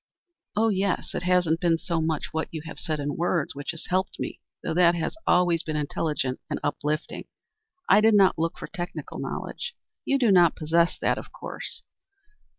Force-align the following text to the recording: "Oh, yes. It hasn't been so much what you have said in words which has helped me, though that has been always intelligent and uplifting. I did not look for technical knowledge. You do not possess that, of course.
"Oh, 0.55 0.69
yes. 0.69 1.13
It 1.13 1.21
hasn't 1.21 1.59
been 1.59 1.77
so 1.77 2.01
much 2.01 2.33
what 2.33 2.47
you 2.49 2.63
have 2.65 2.79
said 2.79 2.99
in 2.99 3.15
words 3.17 3.53
which 3.53 3.69
has 3.69 3.85
helped 3.85 4.19
me, 4.19 4.39
though 4.63 4.73
that 4.73 4.95
has 4.95 5.13
been 5.13 5.23
always 5.31 5.61
intelligent 5.67 6.39
and 6.49 6.59
uplifting. 6.63 7.25
I 7.87 8.01
did 8.01 8.15
not 8.15 8.39
look 8.39 8.57
for 8.57 8.65
technical 8.65 9.19
knowledge. 9.19 9.75
You 10.03 10.17
do 10.17 10.31
not 10.31 10.55
possess 10.55 10.97
that, 11.01 11.19
of 11.19 11.31
course. 11.31 11.83